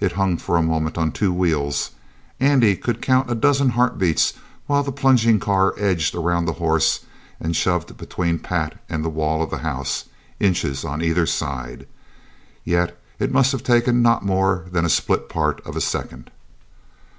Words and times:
It 0.00 0.12
hung 0.12 0.38
for 0.38 0.56
a 0.56 0.62
moment 0.62 0.96
on 0.96 1.12
two 1.12 1.30
wheels. 1.30 1.90
Andy 2.40 2.74
could 2.74 3.02
count 3.02 3.30
a 3.30 3.34
dozen 3.34 3.68
heartbeats 3.68 4.32
while 4.66 4.82
the 4.82 4.90
plunging 4.90 5.38
car 5.38 5.74
edged 5.76 6.14
around 6.14 6.46
the 6.46 6.54
horse 6.54 7.00
and 7.38 7.54
shoved 7.54 7.98
between 7.98 8.38
Pat 8.38 8.80
and 8.88 9.04
the 9.04 9.10
wall 9.10 9.42
of 9.42 9.50
the 9.50 9.58
house 9.58 10.06
inches 10.40 10.86
on 10.86 11.02
either 11.02 11.26
side. 11.26 11.86
Yet 12.64 12.98
it 13.18 13.30
must 13.30 13.52
have 13.52 13.62
taken 13.62 14.00
not 14.00 14.24
more 14.24 14.64
than 14.72 14.84
the 14.84 14.88
split 14.88 15.28
part 15.28 15.60
of 15.66 15.76
a 15.76 15.82
second. 15.82 16.30